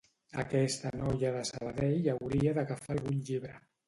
[0.43, 3.53] Aquesta noia de Sabadell hauria d'agafar algun llibre